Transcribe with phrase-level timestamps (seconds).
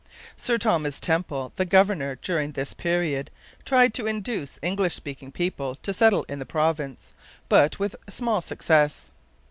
[0.35, 3.29] Sir Thomas Temple, the governor during this period,
[3.65, 7.13] tried to induce English speaking people to settle in the province,
[7.49, 9.11] but with small success.